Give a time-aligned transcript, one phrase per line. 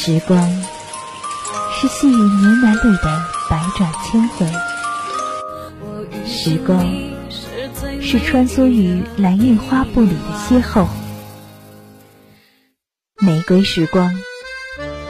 [0.00, 0.48] 时光
[1.74, 4.46] 是细雨呢喃里的百转千回，
[6.24, 6.80] 时光
[8.00, 10.86] 是穿梭于蓝印花布里的邂逅。
[13.20, 14.08] 玫瑰时光，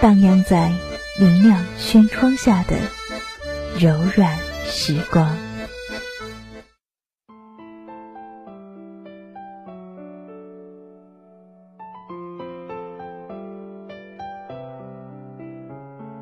[0.01, 0.73] 荡漾在
[1.21, 2.75] 明亮轩窗下的
[3.79, 5.37] 柔软时光。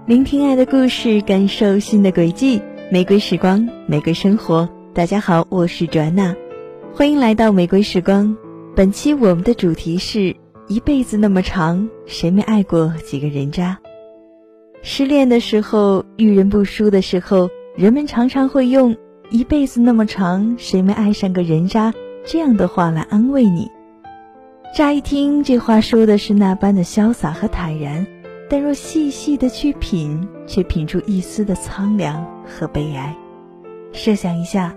[0.06, 2.62] 聆听爱的故事，感受新的轨迹。
[2.92, 4.68] 玫瑰时光，玫瑰生活。
[4.94, 6.32] 大家好，我是卓安娜，
[6.94, 8.36] 欢迎来到玫瑰时光。
[8.76, 10.36] 本期我们的主题是。
[10.68, 13.76] 一辈子那么长，谁没爱过几个人渣？
[14.80, 18.96] 失恋的时候，遇人不淑的时候，人们常常会用
[19.30, 21.92] “一辈子那么长，谁没爱上个人渣”
[22.24, 23.68] 这样的话来安慰你。
[24.72, 28.06] 乍一听，这话说的是那般的潇洒和坦然，
[28.48, 33.16] 但若细细的去品，却品出一丝的苍凉和悲哀。
[33.92, 34.76] 设想一下，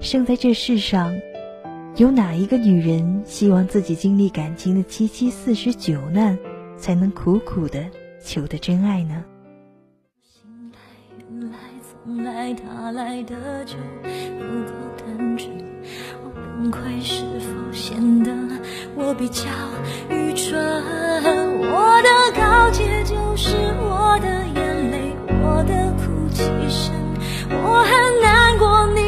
[0.00, 1.14] 生在这世上。
[1.96, 6.38] 有哪一个女人希望自己经历感情的七七四十九难，
[6.76, 7.82] 才能苦苦的
[8.22, 9.24] 求得真爱呢？
[11.30, 11.56] 原来
[12.04, 13.76] 从来他来的就
[14.38, 15.50] 不够单纯，
[16.22, 18.30] 我崩溃是否显得
[18.94, 19.44] 我比较
[20.10, 21.45] 愚蠢？
[21.58, 26.92] 我的告解就是我的眼泪，我的哭泣声，
[27.50, 29.00] 我很难过，你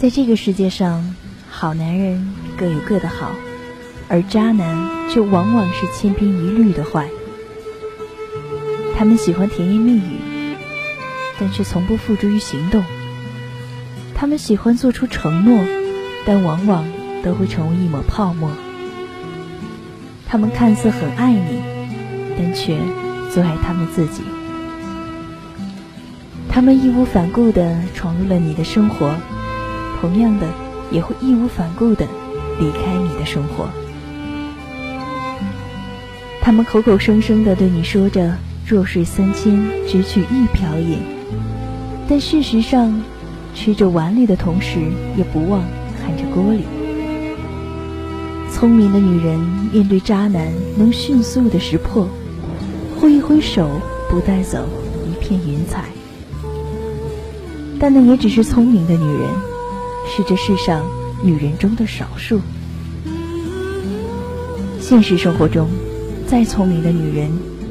[0.00, 1.14] 在这个世界上，
[1.50, 3.32] 好男人各有各的好，
[4.08, 7.10] 而渣男却往往是千篇一律的坏。
[8.96, 10.56] 他们喜欢甜言蜜语，
[11.38, 12.82] 但却从不付诸于行动。
[14.14, 15.62] 他们喜欢做出承诺，
[16.24, 16.88] 但往往
[17.22, 18.50] 都会成为一抹泡沫。
[20.26, 21.60] 他们看似很爱你，
[22.38, 22.78] 但却
[23.30, 24.22] 最爱他们自己。
[26.48, 29.14] 他们义无反顾地闯入了你的生活。
[30.00, 30.46] 同样的，
[30.90, 32.06] 也会义无反顾的
[32.58, 33.68] 离开你的生活。
[36.40, 38.34] 他们口口声声的对你说着
[38.66, 40.98] “弱水三千，只取一瓢饮”，
[42.08, 43.00] 但事实上，
[43.54, 44.78] 吃着碗里的同时，
[45.16, 45.62] 也不忘
[46.00, 46.64] 看着锅里。
[48.50, 49.38] 聪明的女人
[49.70, 52.08] 面对渣男，能迅速的识破，
[52.98, 53.68] 挥一挥手，
[54.08, 54.66] 不带走
[55.06, 55.84] 一片云彩。
[57.78, 59.49] 但那也只是聪明的女人。
[60.12, 60.84] 是这世上
[61.22, 62.40] 女人中的少数。
[64.80, 65.68] 现实生活中，
[66.26, 67.30] 再聪明的女人，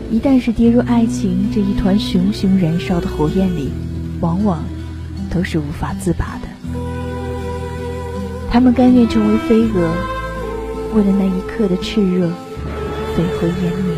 [0.09, 3.73] 一旦是跌入爱情这一团熊熊燃烧的火焰里，
[4.21, 4.63] 往往
[5.29, 6.47] 都是无法自拔的。
[8.49, 9.91] 她们甘愿成为飞蛾，
[10.95, 12.29] 为了那一刻的炽热，
[13.17, 13.95] 飞灰烟灭。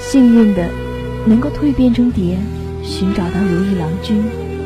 [0.00, 0.68] 幸运的，
[1.26, 2.36] 能够蜕变成蝶，
[2.82, 4.20] 寻找到如意郎君，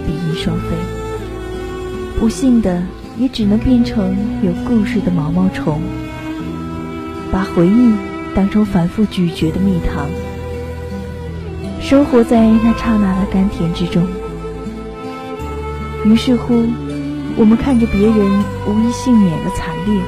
[0.06, 0.99] 比翼双飞。
[2.20, 2.82] 不幸的，
[3.18, 5.80] 也只能变成有故事的毛毛虫，
[7.32, 7.92] 把回忆
[8.34, 10.06] 当成反复咀嚼的蜜糖，
[11.80, 14.06] 生活在那刹那的甘甜之中。
[16.04, 16.66] 于是乎，
[17.38, 19.98] 我们看着别人无一幸免的惨烈，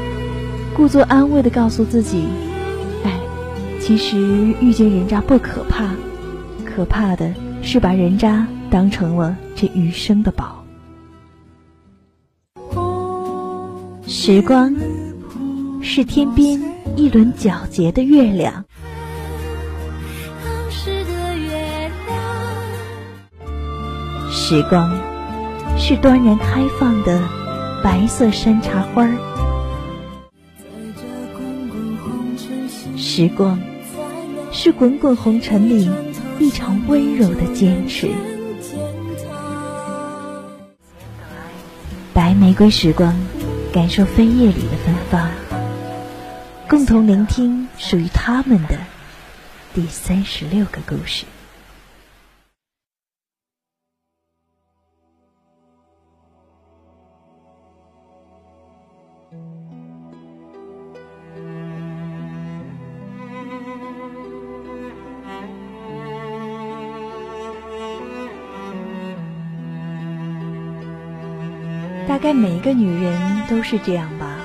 [0.74, 2.24] 故作安慰的告诉自己
[3.04, 3.10] ：“哎，
[3.80, 4.18] 其实
[4.60, 5.86] 遇见人渣不可怕，
[6.62, 7.32] 可怕的
[7.62, 10.61] 是把人渣当成了这余生的宝。”
[14.14, 14.76] 时光
[15.82, 16.60] 是天边
[16.96, 18.62] 一轮皎洁的月亮，
[24.30, 24.94] 时光
[25.78, 27.22] 是端然开放的
[27.82, 29.08] 白色山茶花，
[32.98, 33.58] 时光
[34.52, 35.90] 是滚滚红尘里
[36.38, 38.10] 一场温柔的坚持。
[42.12, 43.16] 白玫瑰时光，
[43.72, 45.30] 感受飞叶里的芬芳，
[46.68, 48.76] 共同聆听属于他们的
[49.72, 51.24] 第三十六个故事。
[72.22, 74.36] 概每一个女人都是这样吧，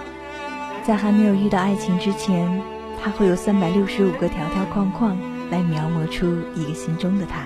[0.84, 2.60] 在还没有遇到爱情之前，
[3.00, 5.16] 她会有三百六十五个条条框框
[5.52, 6.26] 来描摹出
[6.56, 7.42] 一个心中的他。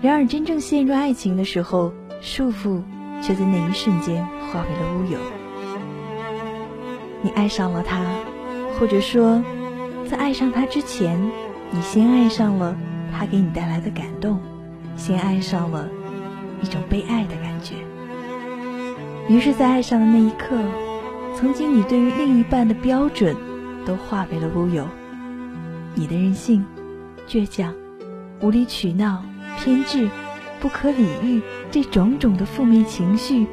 [0.00, 1.92] 然而真正陷入爱情的时候，
[2.22, 2.82] 束缚
[3.20, 5.18] 却在那一瞬间化为了乌有。
[7.20, 8.02] 你爱上了他，
[8.80, 9.42] 或者说，
[10.08, 11.20] 在爱上他之前，
[11.70, 12.74] 你先爱上了
[13.12, 14.40] 他给你带来的感动，
[14.96, 15.86] 先爱上了
[16.62, 17.51] 一种被爱的感。
[19.32, 20.60] 于是，在爱上的那一刻，
[21.34, 23.34] 曾经你对于另一半的标准，
[23.86, 24.86] 都化为了乌有。
[25.94, 26.62] 你的任性、
[27.26, 27.72] 倔强、
[28.42, 29.24] 无理取闹、
[29.58, 30.06] 偏执、
[30.60, 31.40] 不可理喻，
[31.70, 33.46] 这种种的负面情绪，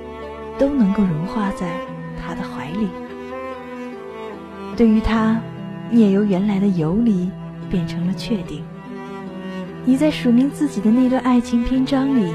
[0.57, 1.71] 都能够融化在
[2.21, 2.89] 他的怀里。
[4.75, 5.39] 对于他，
[5.89, 7.31] 你也由原来的游离
[7.69, 8.61] 变成了确定。
[9.85, 12.33] 你在署名自己的那段爱情篇章里，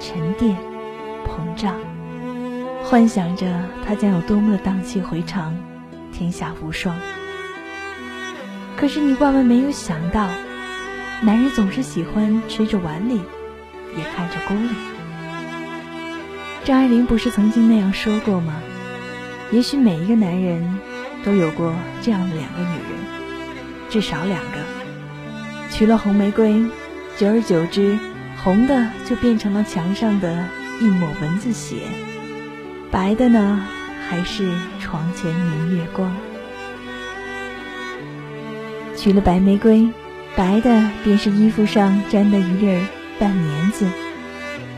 [0.00, 0.56] 沉淀、
[1.24, 1.72] 膨胀。
[2.88, 3.46] 幻想着
[3.86, 5.54] 他将有多么的荡气回肠，
[6.10, 6.98] 天下无双。
[8.78, 10.26] 可是你万万没有想到，
[11.20, 13.20] 男人总是喜欢吃着碗里，
[13.94, 14.70] 也看着锅里。
[16.64, 18.54] 张爱玲不是曾经那样说过吗？
[19.52, 20.78] 也许每一个男人
[21.22, 24.58] 都有过这样的两个女人，至少两个。
[25.70, 26.64] 娶了红玫瑰，
[27.18, 27.98] 久而久之，
[28.42, 30.42] 红的就变成了墙上的
[30.80, 31.82] 一抹蚊子血。
[32.90, 33.60] 白的呢，
[34.08, 34.50] 还是
[34.80, 36.10] 床前明月光？
[38.96, 39.88] 娶了白玫瑰，
[40.34, 42.80] 白的便是衣服上沾的一粒儿
[43.18, 43.86] 半棉子，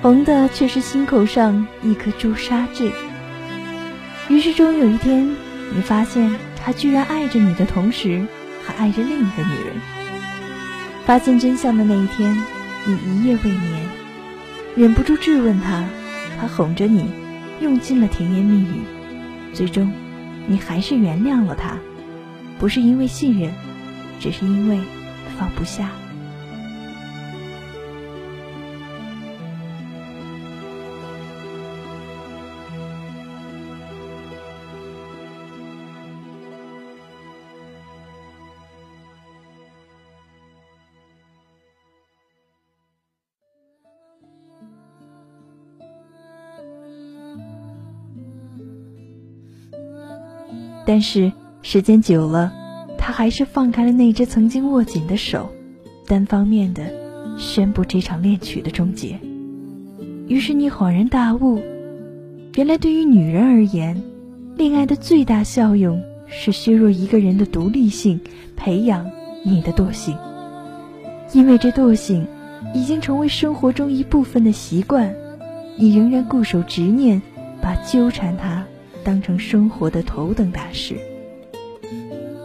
[0.02, 2.90] 红的却是心口上一颗朱砂痣。
[4.28, 5.28] 于是终有一天，
[5.72, 8.26] 你发现他居然爱着你的同时，
[8.64, 9.76] 还爱着另一个女人。
[11.06, 12.36] 发现真相的那一天，
[12.84, 13.88] 你一夜未眠，
[14.74, 15.84] 忍不住质问他，
[16.40, 17.08] 他哄着你。
[17.60, 18.82] 用尽了甜言蜜语，
[19.52, 19.92] 最终，
[20.46, 21.78] 你还是原谅了他，
[22.58, 23.52] 不是因为信任，
[24.18, 24.80] 只是因为
[25.38, 25.90] 放不下。
[50.90, 51.30] 但是
[51.62, 52.52] 时间久了，
[52.98, 55.48] 他还是放开了那只曾经握紧的手，
[56.04, 56.82] 单方面的
[57.38, 59.16] 宣布这场恋曲的终结。
[60.26, 61.60] 于是你恍然大悟，
[62.56, 64.02] 原来对于女人而言，
[64.56, 68.20] 恋爱的最大效用是削弱一个人的独立性，
[68.56, 69.08] 培养
[69.44, 70.18] 你的惰性。
[71.32, 72.26] 因为这惰性
[72.74, 75.14] 已经成为生活中一部分的习惯，
[75.76, 77.22] 你仍然固守执念，
[77.62, 78.66] 把纠缠他。
[79.04, 80.96] 当成生活的头等大事，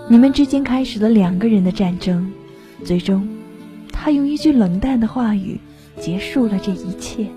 [0.10, 2.32] 你们之间开始了两个人的战争，
[2.84, 3.28] 最终，
[3.92, 5.60] 他用一句冷淡的话语
[6.00, 7.28] 结束了这一切。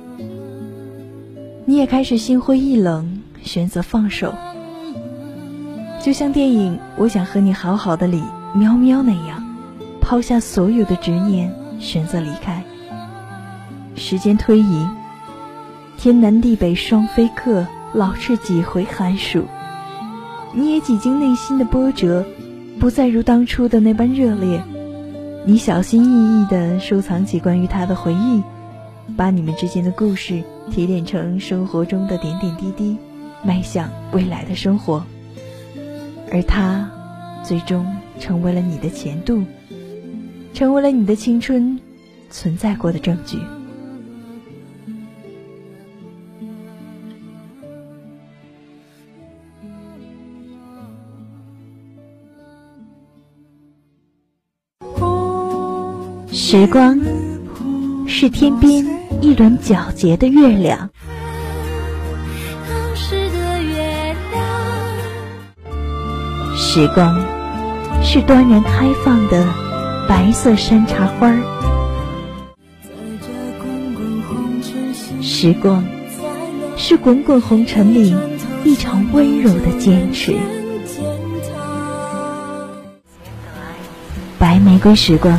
[1.65, 4.35] 你也开始心灰意冷，选择放手，
[6.03, 8.23] 就像电影《我想和你好好的》里
[8.55, 9.45] 喵喵那样，
[10.01, 12.63] 抛下所有的执念，选择离开。
[13.97, 14.87] 时间推移，
[15.97, 17.67] 天南地北双飞客。
[17.95, 19.45] 老是几回寒暑，
[20.53, 22.25] 你也几经内心的波折，
[22.79, 24.63] 不再如当初的那般热烈。
[25.47, 28.43] 你小心翼翼地收藏起关于他的回忆，
[29.17, 32.97] 把你们之间的故事提炼成生活中的点点滴滴，
[33.43, 35.03] 迈向未来的生活。
[36.31, 36.91] 而他，
[37.43, 37.87] 最终
[38.21, 39.43] 成为了你的前度，
[40.53, 41.81] 成为了你的青春
[42.29, 43.39] 存在过的证据。
[56.51, 56.99] 时光
[58.07, 58.83] 是天边
[59.21, 60.89] 一轮皎洁的月亮。
[66.57, 67.23] 时光
[68.03, 69.47] 是端然开放的
[70.09, 71.37] 白色山茶花。
[75.21, 75.85] 时光
[76.79, 78.17] 是滚滚红尘里
[78.65, 80.35] 一场温柔的坚持。
[84.39, 85.39] 白玫瑰时光，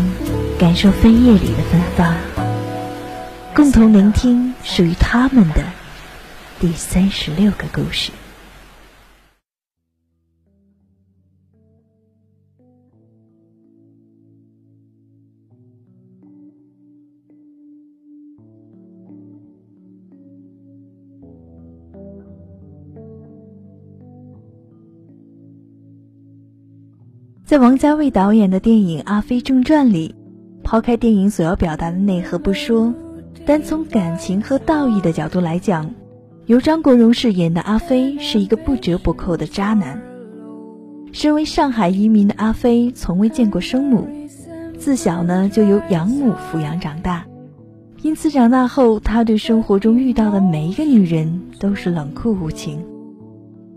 [0.59, 2.13] 感受飞叶里的芬芳，
[3.55, 5.63] 共同聆听属于他们的
[6.59, 8.11] 第三十六个故事。
[27.45, 30.13] 在王家卫导演的电影《阿飞正传》里，
[30.69, 32.93] 抛开电影所要表达的内核不说，
[33.43, 35.89] 单从感情和道义的角度来讲，
[36.45, 39.99] 由张国荣饰演的阿飞是一个不折不扣的渣男。
[41.11, 44.07] 身为上海移民的阿飞，从未见过生母，
[44.77, 47.25] 自小呢就由养母抚养长大，
[48.03, 52.85] 因此长大后他对生活中遇到的每一个女人都是冷酷无情。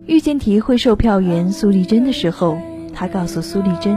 [0.05, 2.59] 遇见体育会售票员苏丽珍的时候。
[2.95, 3.97] 他告诉苏丽珍：“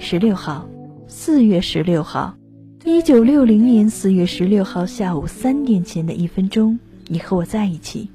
[0.00, 0.66] 十六号，
[1.10, 2.36] 四月十六号，
[2.84, 8.10] 一九六零年四月十六号下午三点前的一分钟，你和我在一起。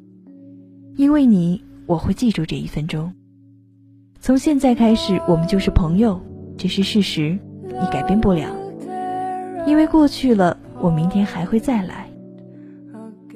[0.95, 3.11] 因为你，我会记住这一分钟。
[4.19, 6.21] 从现在开始，我们就是朋友，
[6.55, 7.35] 这是事实，
[7.67, 8.47] 你改变不了。
[9.65, 12.07] 因为过去了，我明天还会再来。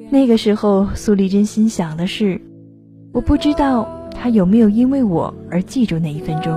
[0.08, 2.40] 那个时候，苏丽珍心想的是：
[3.12, 6.52] 我不知道。”他有没有因为我而记住那一分钟？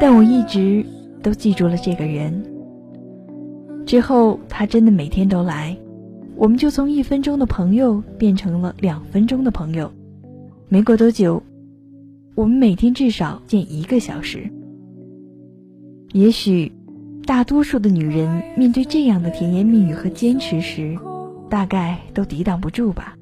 [0.00, 0.84] 但我一直
[1.22, 2.44] 都记住了这个人。
[3.86, 5.76] 之后，他真的每天都来，
[6.36, 9.90] 我们就从一分钟的朋友变成了两分钟的朋友。
[10.68, 11.42] 没过多久，
[12.34, 14.50] 我们每天至少见一个小时。
[16.12, 16.72] 也许，
[17.26, 20.96] 大多数的女人面对这样的甜言蜜语和坚持时，
[21.50, 23.16] 大概都抵挡不住吧。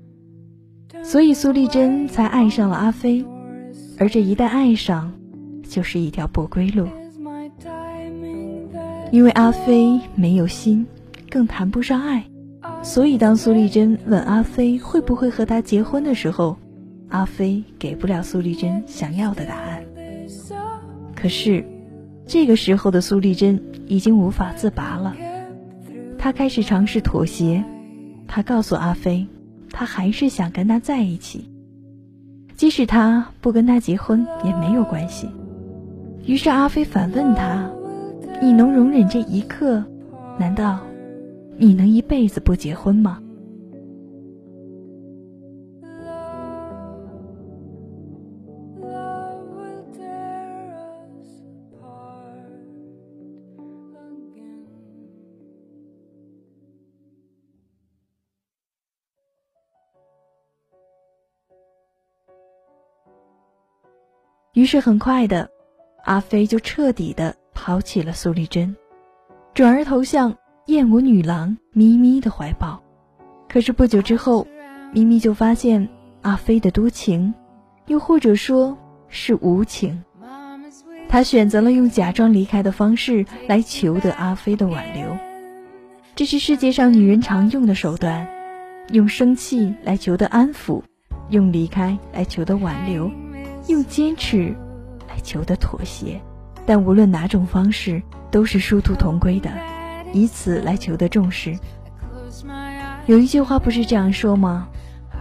[1.02, 3.24] 所以苏丽珍才爱上了阿飞，
[3.98, 5.12] 而这一旦爱上，
[5.62, 6.86] 就是一条不归路。
[9.10, 10.86] 因为阿飞没有心，
[11.28, 12.24] 更谈不上爱，
[12.82, 16.56] 所以当苏丽珍问阿飞会不会和他结婚的时候，
[17.08, 19.82] 阿飞给不了苏丽珍想要的答案。
[21.14, 21.64] 可是，
[22.26, 25.14] 这个时候的苏丽珍已经无法自拔了，
[26.18, 27.64] 她开始尝试妥协，
[28.26, 29.26] 她告诉阿飞。
[29.72, 31.48] 他还是想跟他在一起，
[32.56, 35.28] 即使他不跟他结婚也没有关系。
[36.26, 37.70] 于是阿飞反问他
[38.42, 39.84] ：“你能容忍这一刻？
[40.38, 40.80] 难道
[41.58, 43.22] 你能一辈子不结婚吗？”
[64.54, 65.48] 于是很快的，
[66.04, 68.74] 阿飞就彻底的抛弃了苏丽珍，
[69.54, 72.82] 转而投向燕舞女郎咪咪的怀抱。
[73.48, 74.46] 可是不久之后，
[74.92, 75.88] 咪咪就发现
[76.22, 77.34] 阿飞的多情，
[77.86, 78.76] 又或者说
[79.08, 80.02] 是无情。
[81.08, 85.16] 她选择了用假装离开的方式来求得阿飞的挽留，
[86.14, 88.28] 这是世界上女人常用的手段：
[88.92, 90.82] 用生气来求得安抚，
[91.30, 93.10] 用离开来求得挽留。
[93.66, 94.56] 用坚持
[95.06, 96.20] 来求得妥协，
[96.70, 98.00] 但无论哪种方式
[98.30, 99.50] 都是殊途同归的，
[100.12, 101.58] 以此来求得重视。
[103.06, 104.68] 有一句话不是这样说吗？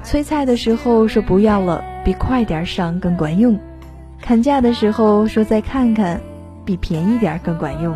[0.03, 3.57] 催菜的时候说不要了，比快点上更管用；
[4.21, 6.21] 砍价的时候说再看看，
[6.63, 7.95] 比便宜点更管用；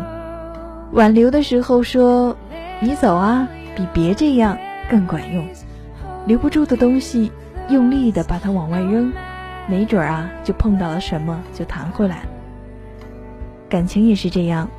[0.90, 2.36] 挽留的时候说
[2.80, 3.46] 你走啊，
[3.76, 4.58] 比别这样
[4.90, 5.46] 更管用。
[6.26, 7.30] 留不住的东西，
[7.68, 9.12] 用力的把它往外扔。
[9.68, 12.33] 没准啊，就碰到了什么，就弹回来了。
[13.74, 14.70] 感情也是这样，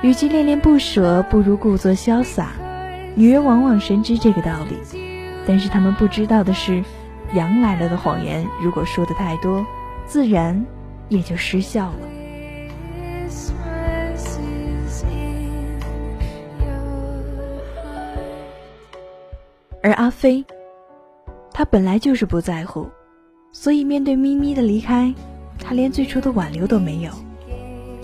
[0.00, 2.52] 与其恋恋不舍，不如故作潇洒。
[3.14, 4.78] 女人往往深知这个道理，
[5.46, 6.82] 但是她们不知道的是，
[7.34, 9.66] 羊来了的谎言，如果说的太多，
[10.06, 10.64] 自然
[11.10, 11.98] 也就失效了。
[19.82, 20.42] 而阿飞，
[21.52, 22.88] 他本来就是不在乎。
[23.52, 25.12] 所以，面对咪咪的离开，
[25.58, 27.10] 他连最初的挽留都没有。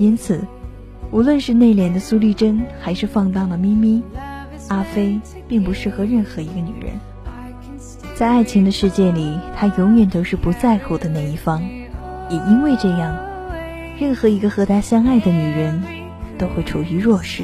[0.00, 0.40] 因此，
[1.11, 4.02] 无论是内敛的苏丽珍，还是放荡的咪咪，
[4.69, 6.95] 阿飞并不适合任何一个女人。
[8.14, 11.62] 在爱情的世界里，他永远都是不在乎的那一方，
[12.30, 13.14] 也因为这样，
[13.99, 15.83] 任何一个和他相爱的女人
[16.38, 17.42] 都会处于弱势。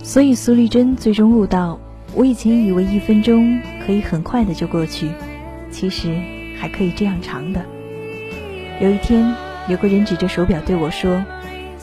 [0.00, 1.80] 所以苏丽珍最终悟到，
[2.14, 5.10] 我以前以为一分钟可以很快的就过去，
[5.72, 6.16] 其实
[6.56, 7.64] 还可以这样长的。
[8.80, 9.34] 有一天，
[9.68, 11.24] 有个人指着手表对我说：“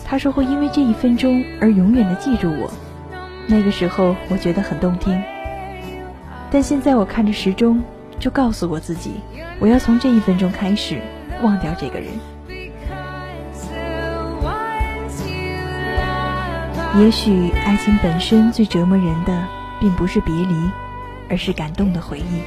[0.05, 2.71] 他说会因为这一分钟而永远的记住我。”
[3.47, 5.21] 那个时候我觉得很动听，
[6.49, 7.83] 但现在我看着时钟，
[8.19, 9.15] 就告诉我自己，
[9.59, 11.01] 我要从这一分钟开始
[11.41, 12.07] 忘掉这个人。
[16.97, 19.47] 也许爱情本身最折磨人的，
[19.81, 20.55] 并不是别离，
[21.29, 22.41] 而是感动的回忆，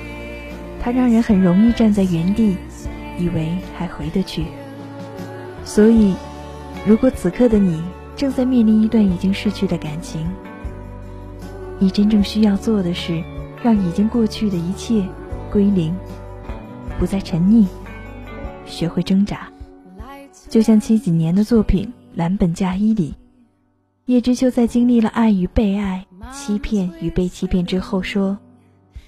[0.80, 2.56] 它让人很容易站在原地。
[3.20, 4.44] 以为还回得去，
[5.64, 6.14] 所以，
[6.88, 7.82] 如果此刻的你
[8.16, 10.26] 正在面临一段已经逝去的感情，
[11.78, 13.22] 你真正需要做的是，
[13.62, 15.06] 让已经过去的一切
[15.52, 15.94] 归零，
[16.98, 17.66] 不再沉溺，
[18.64, 19.52] 学会挣扎。
[20.48, 23.14] 就像七几年的作品《蓝本嫁衣》里，
[24.06, 28.38] 叶知秋在经历了爱与被爱、欺骗与被欺骗之后说：“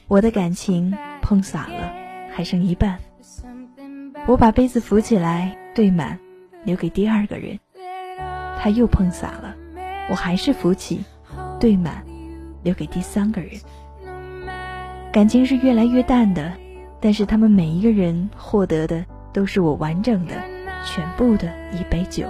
[0.07, 1.91] 我的感情碰洒了，
[2.31, 2.99] 还剩一半。”
[4.29, 6.21] 我把杯子扶起来，兑满，
[6.63, 7.59] 留给第二个人。
[8.63, 9.55] 他又碰洒了，
[10.11, 11.01] 我还是扶起，
[11.59, 12.05] 兑满，
[12.63, 13.53] 留给第三个人。
[15.11, 16.53] 感情是越来越淡的，
[17.01, 19.03] 但是他们每一个人获得的
[19.33, 20.35] 都是我完整的、
[20.85, 22.27] 全部的一杯酒。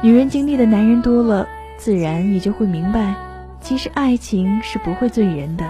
[0.00, 3.12] 女人经历的男人多了，自然也就会明白，
[3.60, 5.68] 其实爱情是不会醉人的，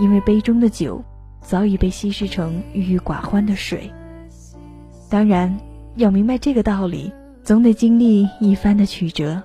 [0.00, 1.04] 因为杯中的酒。
[1.40, 3.90] 早已被稀释成郁郁寡欢的水。
[5.08, 5.58] 当然，
[5.94, 7.10] 要明白这个道理，
[7.48, 9.42] 总得经历一番的曲折，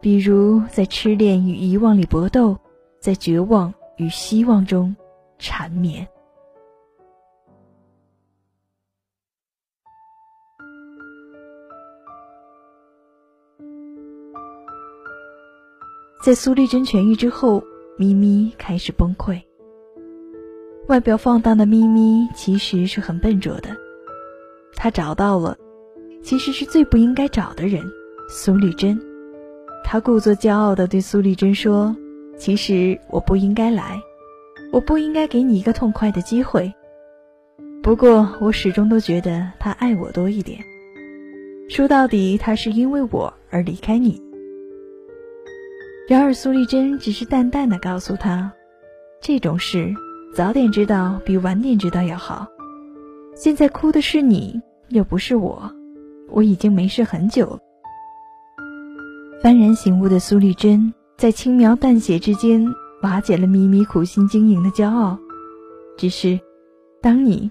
[0.00, 2.56] 比如在痴恋与遗忘里搏斗，
[3.00, 4.94] 在绝望与希望中
[5.36, 6.06] 缠绵。
[16.24, 17.60] 在苏丽珍痊愈之后，
[17.98, 19.42] 咪咪开始崩溃。
[20.86, 23.76] 外表放荡的咪咪其实是很笨拙的，
[24.76, 25.58] 他找到了，
[26.22, 27.82] 其实是最不应该找的人——
[28.30, 29.00] 苏丽珍。
[29.84, 31.94] 他故作骄傲地对苏丽珍说
[32.38, 34.00] ：“其实我不应该来，
[34.72, 36.72] 我不应该给你一个痛快的机会。
[37.82, 40.60] 不过我始终都觉得他爱我多一点。
[41.68, 44.22] 说到底，他是因为我而离开你。”
[46.08, 48.52] 然而苏丽珍只是淡淡的告诉他
[49.20, 49.92] ：“这种事。”
[50.34, 52.46] 早点知道比晚点知道要好。
[53.34, 54.58] 现在哭的是你，
[54.88, 55.70] 又不是我。
[56.32, 57.58] 我已经没事很久。
[59.42, 62.66] 幡然醒悟的苏丽珍，在轻描淡写之间
[63.02, 65.18] 瓦解了咪咪苦心经营的骄傲。
[65.96, 66.38] 只是，
[67.00, 67.50] 当你，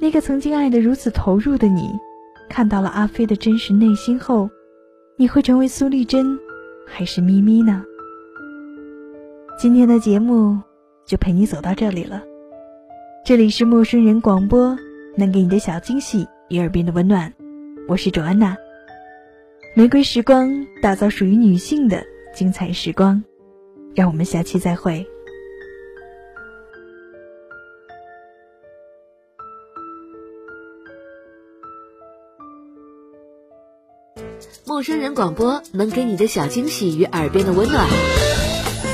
[0.00, 1.90] 那个曾经爱得如此投入的你，
[2.48, 4.48] 看到了阿飞的真实内心后，
[5.16, 6.38] 你会成为苏丽珍，
[6.86, 7.84] 还是咪咪呢？
[9.58, 10.58] 今天的节目。
[11.06, 12.22] 就陪你走到这里了。
[13.26, 14.74] 这里是陌生人广播，
[15.18, 17.30] 能给你的小惊喜与耳边的温暖。
[17.86, 18.56] 我是卓安娜。
[19.74, 22.02] 玫瑰时光，打造属于女性的
[22.34, 23.22] 精彩时光。
[23.94, 25.06] 让我们下期再会。
[34.66, 37.86] 陌生人广播，能给你的小惊喜与耳边的温暖。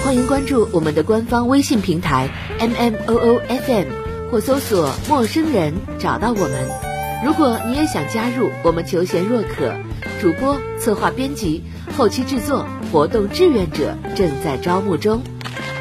[0.02, 3.86] 欢迎关注我们的官方微信平台 M M O O F M，
[4.32, 6.89] 或搜索“陌生人”找到我们。
[7.22, 9.74] 如果你也想加入，我们求贤若渴，
[10.20, 11.62] 主播、策划、编辑、
[11.96, 15.20] 后期制作、活动志愿者正在招募中。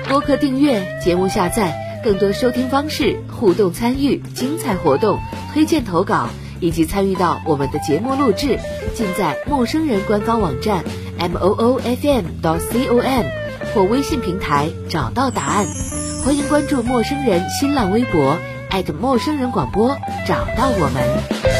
[0.10, 5.18] 播客订阅、节目下载、更多收听方式、互动参与、精彩活动、
[5.54, 8.60] 推荐投稿以及参与到我们的节目录制，
[8.94, 10.84] 尽在陌生人官方网站
[11.18, 13.26] M O O F M 到 C O M。
[13.76, 15.68] 或微信平台找到答案，
[16.26, 18.36] 欢迎关注陌生人新浪微博
[18.70, 21.59] 艾特陌生人广播，找到我们。